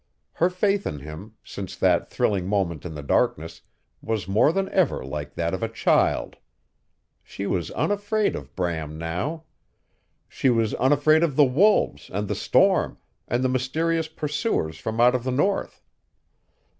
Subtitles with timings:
[0.33, 3.61] Her faith in him, since that thrilling moment in the darkness,
[4.01, 6.37] was more than ever like that of a child.
[7.21, 9.43] She was unafraid of Bram now.
[10.27, 15.13] She was unafraid of the wolves and the storm and the mysterious pursuers from out
[15.13, 15.83] of the north.